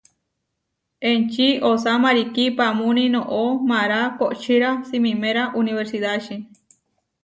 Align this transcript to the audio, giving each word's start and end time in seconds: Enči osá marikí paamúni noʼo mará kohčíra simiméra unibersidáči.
Enči 1.11 1.47
osá 1.71 1.93
marikí 2.03 2.45
paamúni 2.57 3.05
noʼo 3.15 3.43
mará 3.69 3.99
kohčíra 4.19 4.69
simiméra 4.87 5.43
unibersidáči. 5.59 6.35